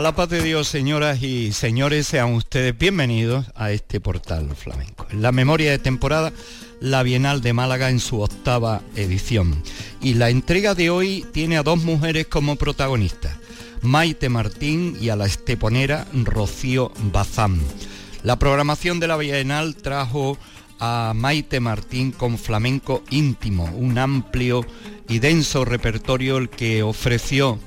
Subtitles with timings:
[0.00, 5.06] A la paz de Dios, señoras y señores, sean ustedes bienvenidos a este portal flamenco.
[5.10, 6.32] En la memoria de temporada,
[6.80, 9.62] la Bienal de Málaga en su octava edición.
[10.00, 13.36] Y la entrega de hoy tiene a dos mujeres como protagonistas,
[13.82, 17.60] Maite Martín y a la esteponera Rocío Bazán.
[18.22, 20.38] La programación de la Bienal trajo
[20.78, 24.64] a Maite Martín con flamenco íntimo, un amplio
[25.10, 27.58] y denso repertorio el que ofreció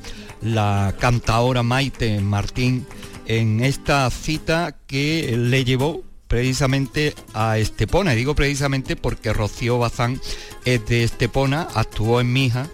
[0.43, 2.85] la cantaora Maite Martín
[3.25, 8.13] en esta cita que le llevó precisamente a Estepona.
[8.13, 10.19] Y digo precisamente porque Rocío Bazán
[10.65, 12.67] es de Estepona, actuó en Mija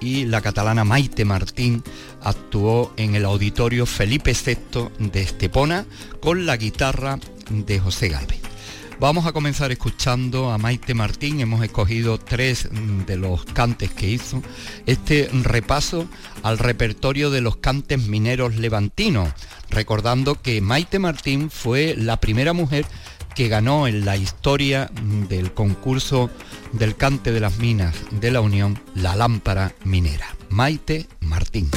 [0.00, 1.82] y la catalana Maite Martín
[2.22, 5.86] actuó en el auditorio Felipe VI de Estepona
[6.20, 7.18] con la guitarra
[7.50, 8.53] de José Galvez.
[9.00, 14.08] Vamos a comenzar escuchando a Maite Martín, hemos escogido tres mm, de los cantes que
[14.08, 14.42] hizo,
[14.86, 16.06] este repaso
[16.42, 19.28] al repertorio de los cantes mineros levantinos,
[19.68, 22.86] recordando que Maite Martín fue la primera mujer
[23.34, 26.30] que ganó en la historia mm, del concurso
[26.72, 30.34] del cante de las minas de la Unión la lámpara minera.
[30.48, 31.68] Maite Martín.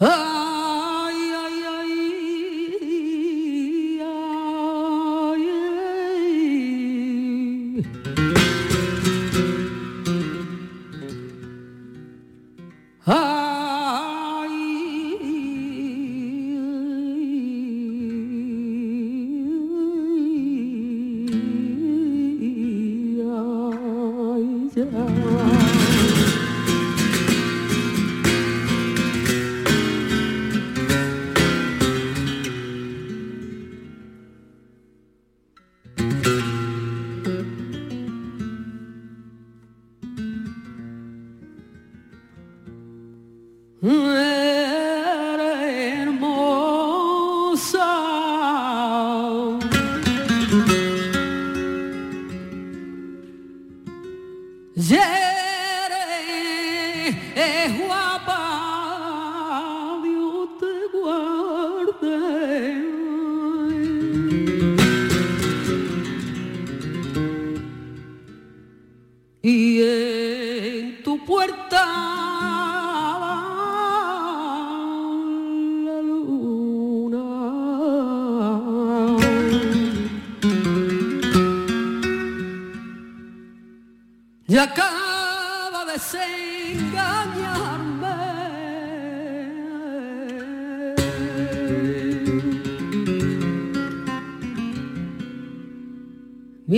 [0.00, 0.53] Y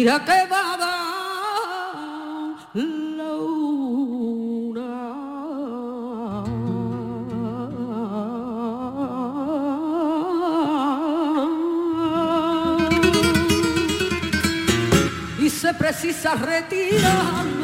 [0.06, 0.76] Mira que va a
[15.40, 17.55] Y se precisa retirar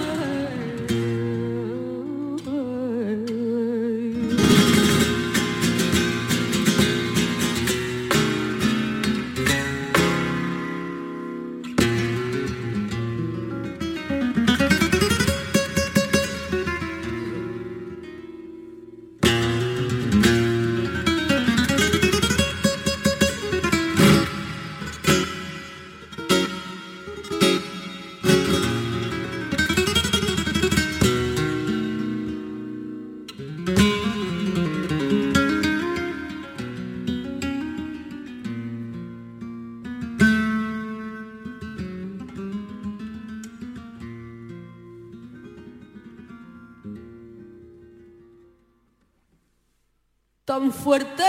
[50.52, 51.22] tan fuerte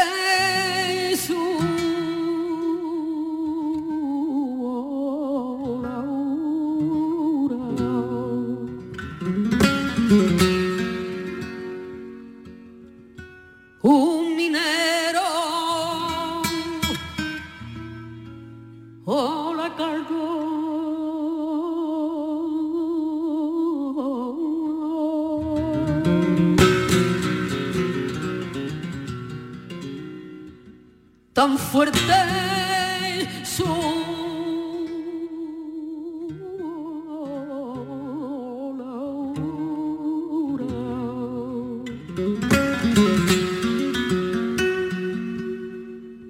[31.57, 32.13] fuerte
[33.43, 33.65] su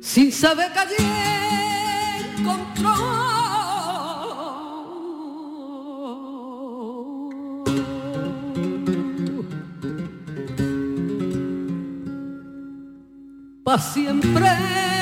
[0.01, 0.95] sin saber que allí
[2.37, 2.93] encontró
[13.63, 14.92] pa siempre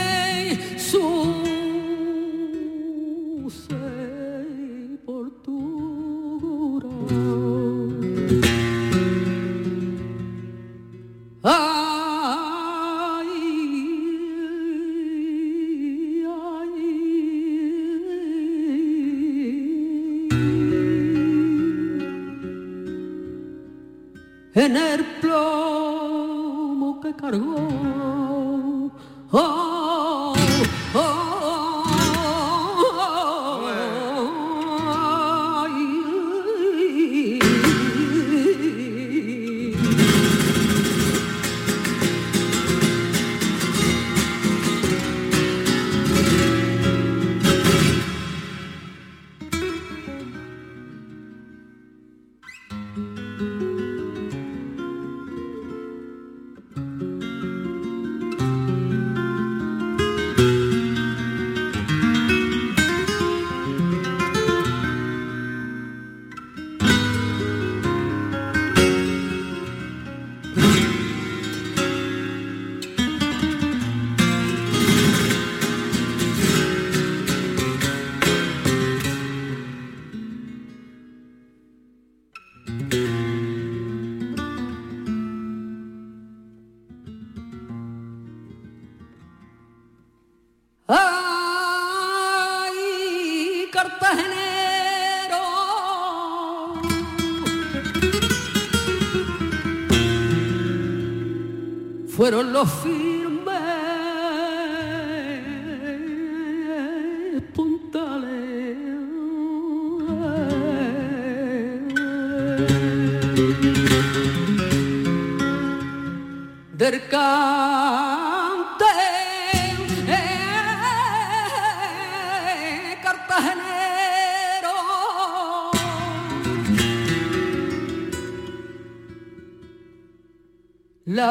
[102.21, 103.20] fueron los firmes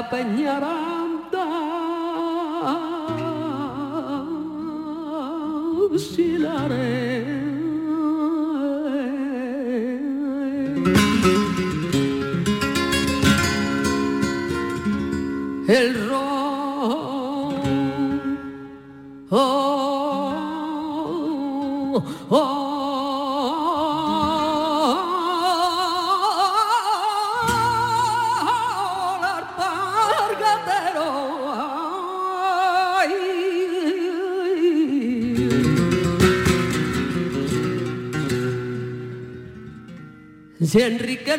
[0.02, 0.79] la
[40.70, 41.36] si Enrique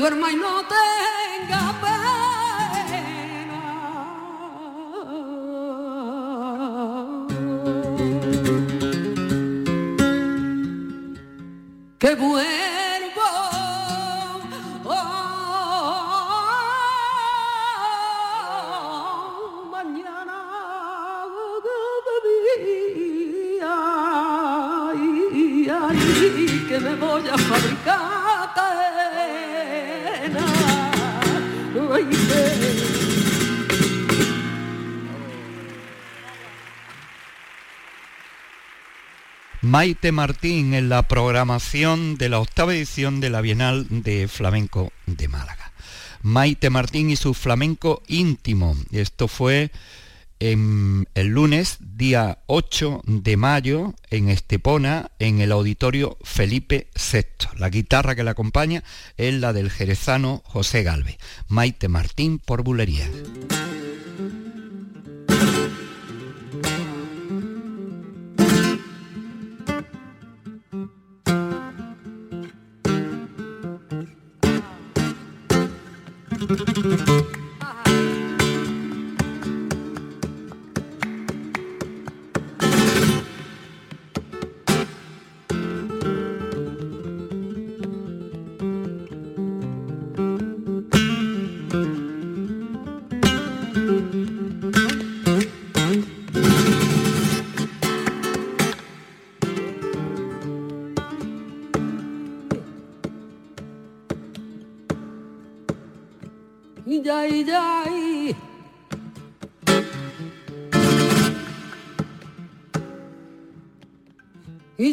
[0.00, 3.60] duerma y no tenga pena.
[11.98, 13.28] Que vuelvo
[14.86, 15.10] oh,
[19.70, 20.38] mañana
[24.88, 25.02] ay,
[25.68, 28.19] ay, que me voy a fabricar
[39.70, 45.28] Maite Martín en la programación de la octava edición de la Bienal de Flamenco de
[45.28, 45.70] Málaga.
[46.22, 48.74] Maite Martín y su flamenco íntimo.
[48.90, 49.70] Esto fue
[50.40, 57.46] en el lunes, día 8 de mayo, en Estepona, en el auditorio Felipe VI.
[57.56, 58.82] La guitarra que la acompaña
[59.16, 61.18] es la del jerezano José Galvez.
[61.46, 63.08] Maite Martín por bulería.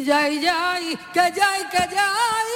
[0.08, 2.47] Yay, yay, que yay, que yay.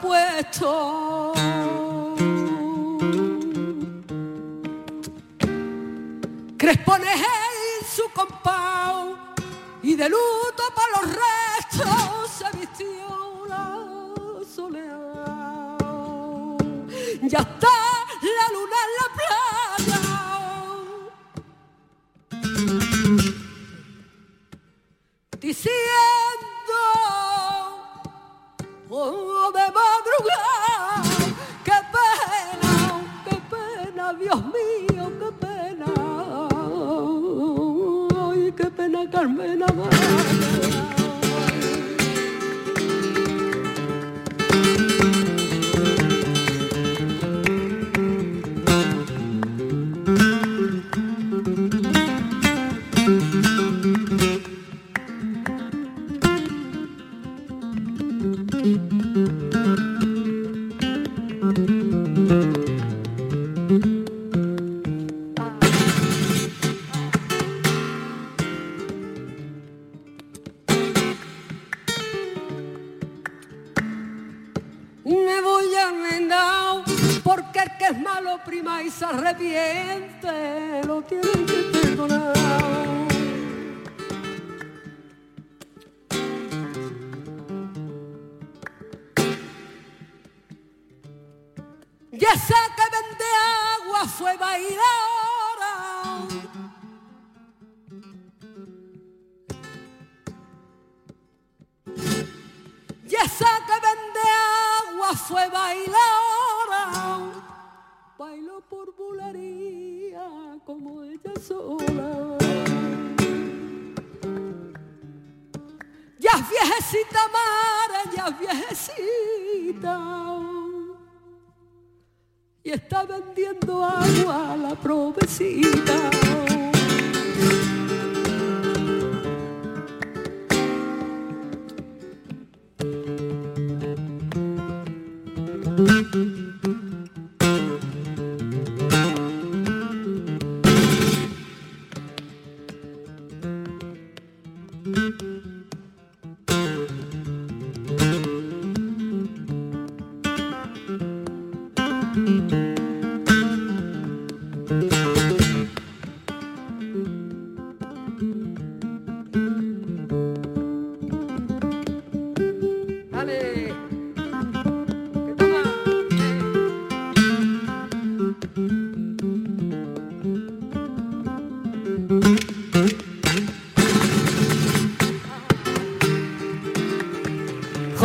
[0.00, 0.97] puesto.
[39.18, 40.37] çıkarmın ama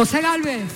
[0.03, 0.72] José Galvez.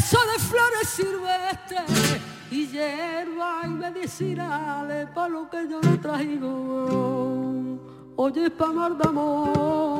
[0.00, 7.78] Yeso de flores silvestres y hierba y medicinales para lo que yo no traigo.
[8.16, 9.99] Oye, es pa' mar de Y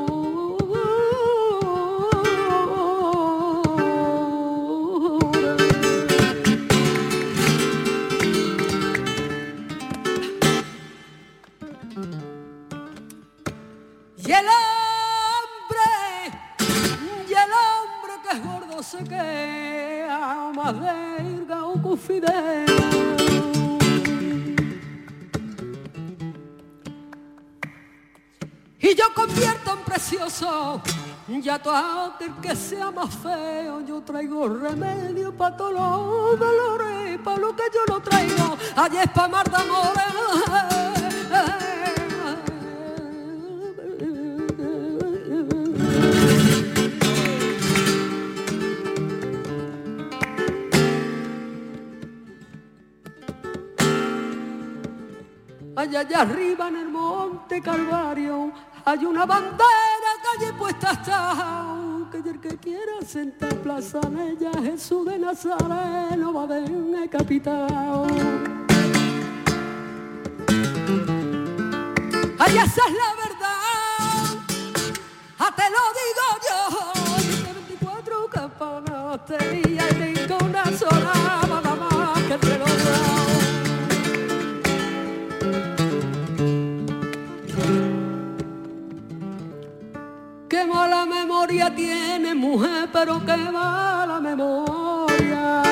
[20.72, 22.72] verga o confidente.
[28.78, 30.83] Y yo convierto en precioso
[31.38, 37.37] ya todo aquel que sea más feo, yo traigo remedio para todos los dolores, para
[37.37, 40.89] lo que yo no traigo, allí es para mar
[55.90, 58.53] Allá, allá arriba en el monte Calvario
[58.85, 61.66] hay una bandera que allí puesta está.
[62.12, 67.66] Que el que quiera sentar plaza en ella, Jesús de Nazareno va a ver capitán.
[72.38, 73.59] Ay, esa es la verdad,
[75.40, 76.62] ah, te lo digo yo.
[77.53, 81.19] 24 campanas tenía y ninguna sonaba
[91.51, 95.63] memoria tiene mujer, pero qué mala memoria.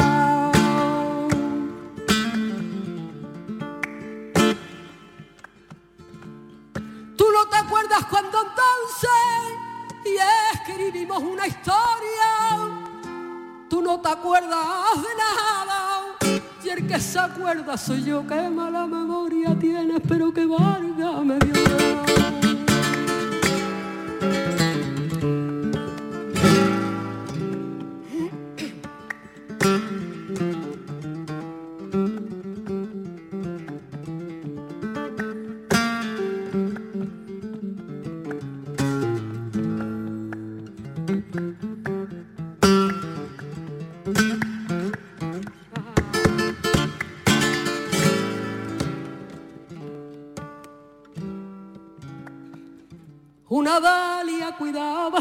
[7.16, 9.10] Tú no te acuerdas cuando entonces
[10.04, 10.16] y
[10.56, 11.78] escribimos una historia.
[13.68, 14.50] Tú no te acuerdas
[14.96, 16.40] de nada.
[16.64, 18.26] Y el que se acuerda soy yo.
[18.26, 21.38] Qué mala memoria tienes, pero qué varga me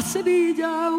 [0.08, 0.90] Sevilla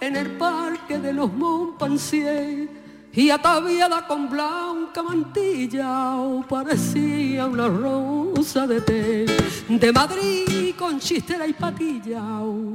[0.00, 2.68] en el parque de los Montpensier
[3.12, 6.16] y ataviada con blanca mantilla
[6.48, 9.26] parecía una rosa de té.
[9.68, 12.20] De Madrid con chistera y patilla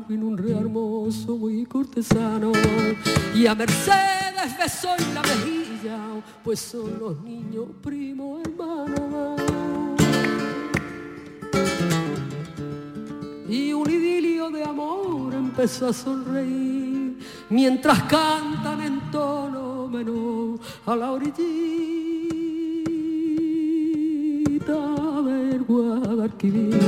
[0.08, 2.54] vino un rey hermoso muy cortesano.
[3.36, 5.98] Y a Mercedes besó en la mejilla
[6.46, 9.62] pues son los niños primos hermanos
[13.53, 21.11] y un idilio de amor empezó a sonreír mientras cantan en tono menor a la
[21.11, 21.43] orillita
[25.27, 26.81] del Guadalquivir.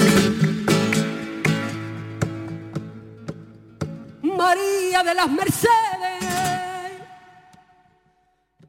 [4.23, 5.69] María de las Mercedes,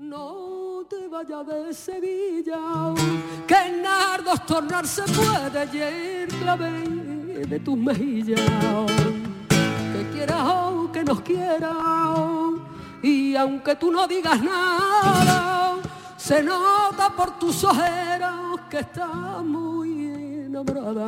[0.00, 2.60] no te vayas de Sevilla,
[3.46, 6.85] que en nardos tornarse puede y el clavel
[7.44, 8.40] de tus mejillas,
[9.48, 11.76] que quieras o que nos quieras,
[13.02, 15.74] y aunque tú no digas nada,
[16.16, 18.34] se nota por tus ojeras
[18.70, 20.06] que estás muy
[20.46, 21.04] enamorada.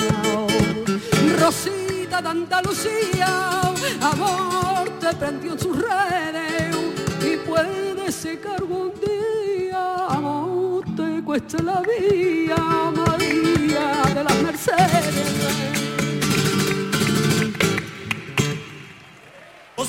[1.40, 3.60] Rosita de Andalucía,
[4.00, 6.76] amor te prendió en sus redes,
[7.22, 7.88] y puede
[8.18, 12.56] que algún día, amor te cueste la vida,
[12.94, 15.97] María de las Mercedes.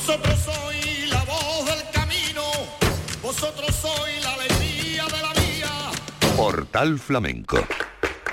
[0.10, 2.42] Vosotros sois la voz del camino,
[3.22, 6.36] vosotros sois la alegría de la vía.
[6.36, 7.60] Portal Flamenco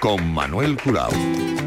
[0.01, 1.66] con Manuel Curao.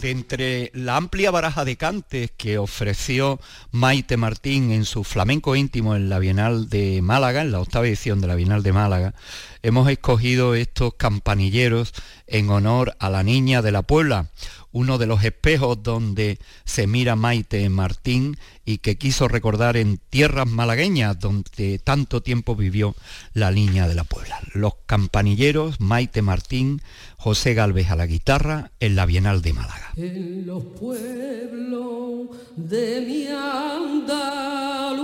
[0.00, 3.38] De entre la amplia baraja de cantes que ofreció
[3.70, 8.20] Maite Martín en su flamenco íntimo en la Bienal de Málaga, en la octava edición
[8.20, 9.14] de la Bienal de Málaga,
[9.62, 11.92] hemos escogido estos campanilleros
[12.26, 14.30] en honor a la niña de la Puebla,
[14.72, 20.46] uno de los espejos donde se mira Maite Martín y que quiso recordar en tierras
[20.46, 22.94] malagueñas donde tanto tiempo vivió
[23.34, 24.38] la niña de la Puebla.
[24.54, 26.80] Los campanilleros, Maite Martín,
[27.20, 29.92] José Galvez a la guitarra en la Bienal de Málaga.
[29.94, 34.96] En los pueblos de mi Andalucía,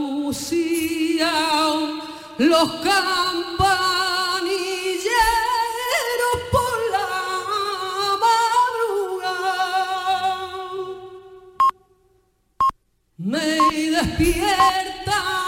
[2.38, 2.70] los
[13.18, 13.58] me
[13.90, 15.45] despiertan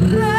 [0.00, 0.29] Yeah.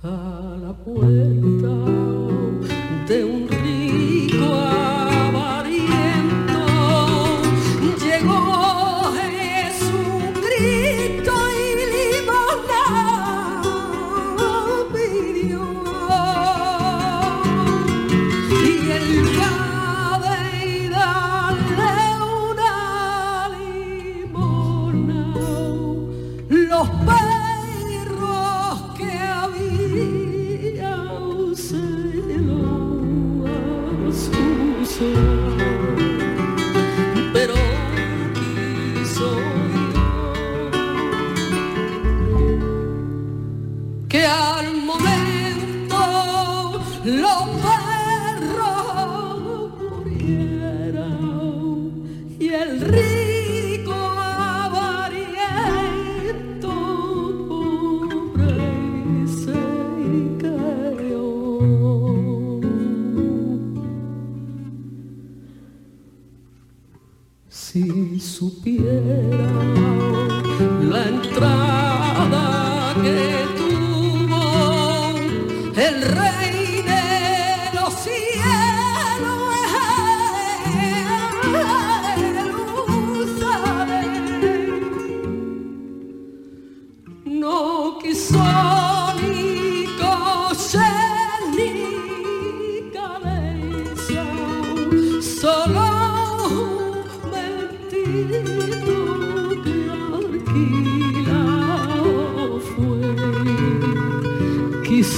[0.00, 1.97] Y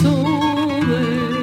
[0.02, 1.39] de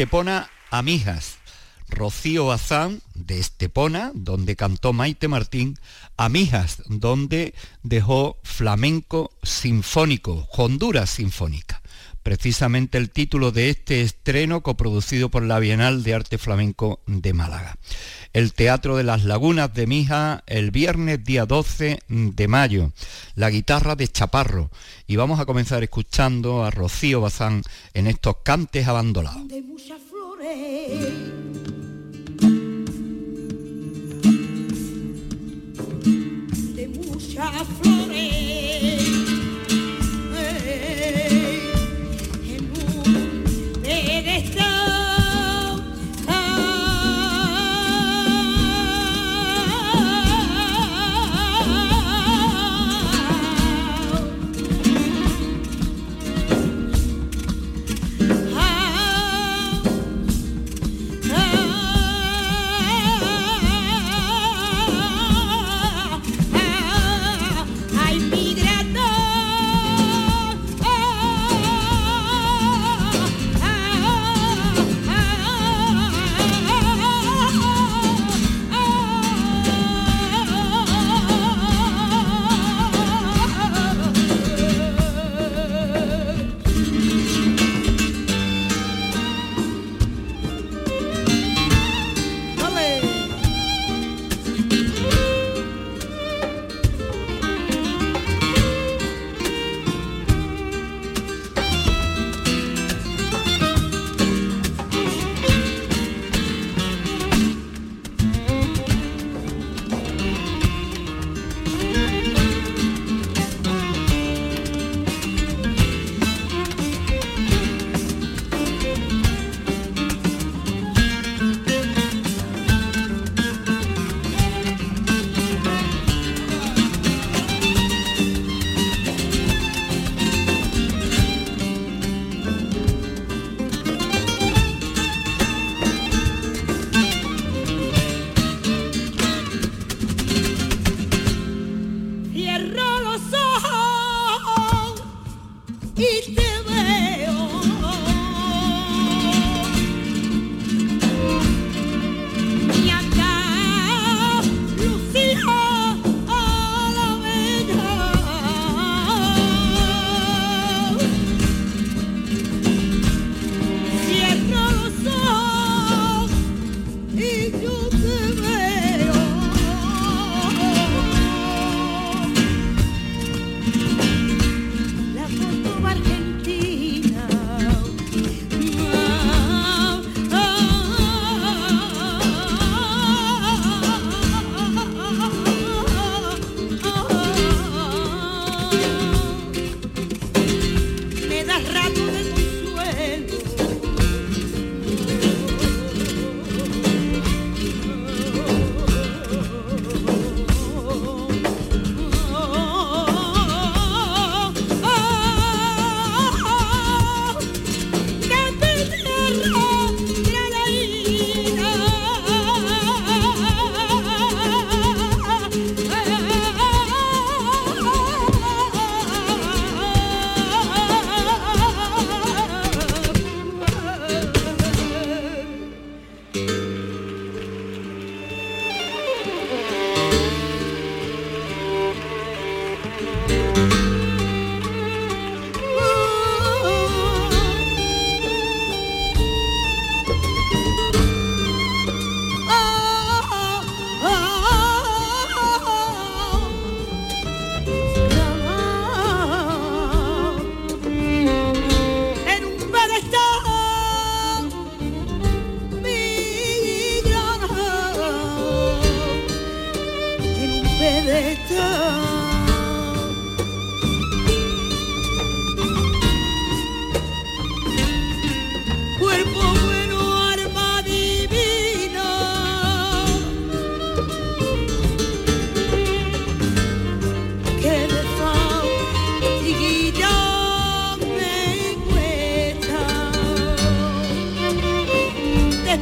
[0.00, 1.36] Estepona a Mijas,
[1.90, 5.78] Rocío Bazán de Estepona, donde cantó Maite Martín,
[6.16, 11.82] a Mijas, donde dejó flamenco sinfónico, Honduras Sinfónica.
[12.22, 17.78] Precisamente el título de este estreno coproducido por la Bienal de Arte Flamenco de Málaga.
[18.32, 22.92] El Teatro de las Lagunas de Mija el viernes día 12 de mayo.
[23.34, 24.70] La guitarra de Chaparro.
[25.06, 27.62] Y vamos a comenzar escuchando a Rocío Bazán
[27.94, 29.48] en estos cantes abandonados.
[29.48, 30.20] De muchas flores.
[37.82, 38.99] Flores.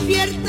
[0.08, 0.47] Flamenca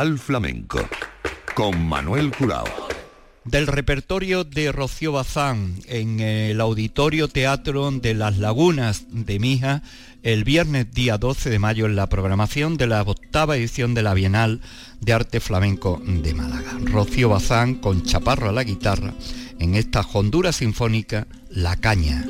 [0.00, 0.80] Flamenco
[1.54, 2.64] con Manuel Curao.
[3.44, 9.82] Del repertorio de Rocío Bazán en el Auditorio Teatro de las Lagunas de Mija
[10.22, 14.14] el viernes día 12 de mayo en la programación de la octava edición de la
[14.14, 14.62] Bienal
[15.00, 16.78] de Arte Flamenco de Málaga.
[16.82, 19.12] Rocío Bazán con Chaparro a la guitarra
[19.58, 22.24] en esta Honduras Sinfónica La Caña.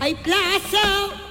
[0.00, 1.29] Hay plaza.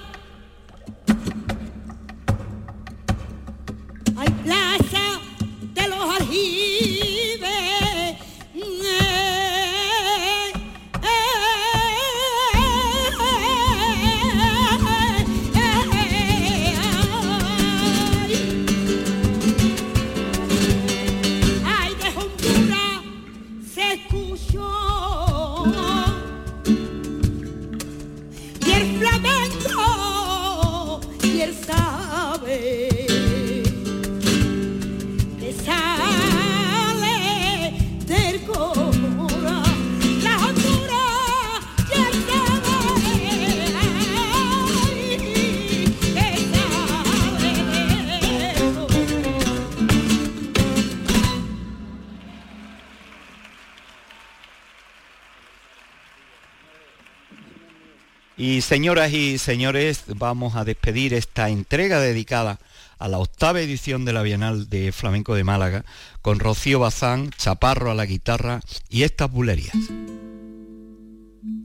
[58.70, 62.60] Señoras y señores, vamos a despedir esta entrega dedicada
[63.00, 65.86] a la octava edición de la Bienal de Flamenco de Málaga
[66.22, 69.76] con Rocío Bazán, Chaparro a la guitarra y estas bulerías.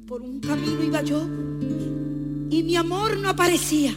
[0.09, 1.24] Por un camino iba yo
[2.48, 3.94] y mi amor no aparecía.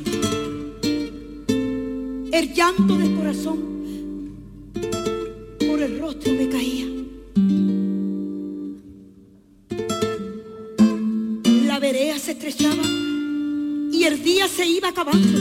[1.47, 3.57] El llanto del corazón
[5.65, 7.66] por el rostro me caía.
[11.87, 15.39] La verea se estrechaba y el día se iba acabando.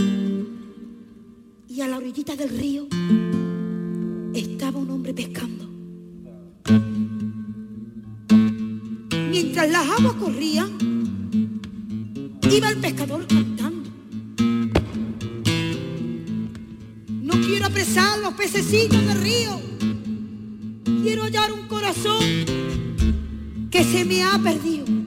[1.69, 2.87] Y a la orillita del río
[4.33, 5.69] estaba un hombre pescando.
[9.29, 10.71] Mientras las aguas corrían,
[12.49, 13.91] iba el pescador cantando.
[17.23, 19.61] No quiero apresar los pececitos del río.
[21.03, 22.23] Quiero hallar un corazón
[23.69, 25.06] que se me ha perdido.